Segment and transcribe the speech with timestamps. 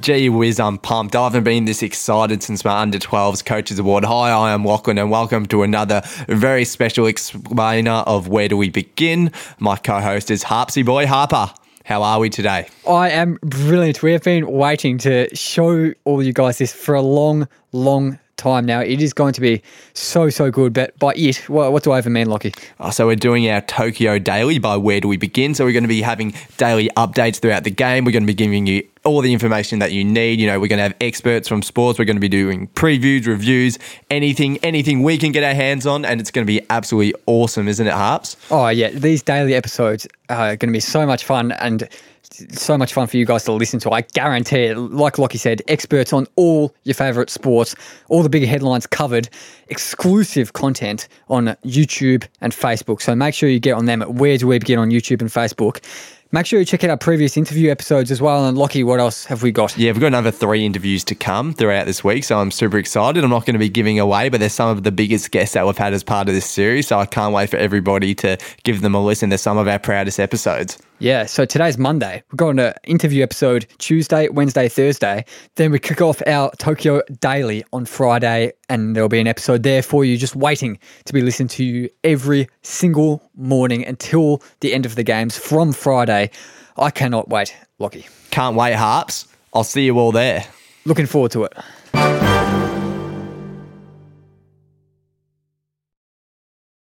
[0.00, 1.14] Gee whiz, I'm pumped.
[1.14, 4.04] I haven't been this excited since my under 12s Coaches Award.
[4.04, 8.70] Hi, I am Lachlan, and welcome to another very special explainer of Where Do We
[8.70, 9.30] Begin.
[9.58, 11.52] My co host is Harpsy Boy Harper.
[11.84, 12.68] How are we today?
[12.88, 14.02] I am brilliant.
[14.02, 18.66] We have been waiting to show all you guys this for a long, long time
[18.66, 18.80] now.
[18.80, 19.62] It is going to be
[19.94, 20.72] so, so good.
[20.72, 22.52] But by it, what, what do I even mean, Lockie?
[22.80, 25.54] Oh, so we're doing our Tokyo Daily by Where Do We Begin?
[25.54, 28.04] So we're going to be having daily updates throughout the game.
[28.04, 30.40] We're going to be giving you all the information that you need.
[30.40, 31.98] You know, we're going to have experts from sports.
[31.98, 33.78] We're going to be doing previews, reviews,
[34.10, 37.68] anything, anything we can get our hands on, and it's going to be absolutely awesome,
[37.68, 38.36] isn't it, Harps?
[38.50, 41.88] Oh yeah, these daily episodes are going to be so much fun and
[42.32, 43.90] so much fun for you guys to listen to.
[43.90, 44.78] I guarantee it.
[44.78, 47.74] Like Lockie said, experts on all your favourite sports,
[48.08, 49.28] all the big headlines covered,
[49.68, 53.00] exclusive content on YouTube and Facebook.
[53.02, 55.30] So make sure you get on them at Where Do We Begin on YouTube and
[55.30, 55.84] Facebook.
[56.32, 58.46] Make sure you check out our previous interview episodes as well.
[58.46, 59.76] And Lockie, what else have we got?
[59.76, 63.24] Yeah, we've got another three interviews to come throughout this week, so I'm super excited.
[63.24, 65.66] I'm not going to be giving away, but there's some of the biggest guests that
[65.66, 68.80] we've had as part of this series, so I can't wait for everybody to give
[68.80, 69.28] them a listen.
[69.28, 70.78] They're some of our proudest episodes.
[71.00, 72.22] Yeah, so today's Monday.
[72.30, 75.24] We're going to uh, interview episode Tuesday, Wednesday, Thursday.
[75.56, 79.82] Then we kick off our Tokyo Daily on Friday, and there'll be an episode there
[79.82, 84.86] for you, just waiting to be listened to you every single morning until the end
[84.86, 86.30] of the games from Friday.
[86.76, 88.06] I cannot wait, Lockie.
[88.30, 89.26] Can't wait, Harps.
[89.52, 90.44] I'll see you all there.
[90.84, 92.29] Looking forward to it.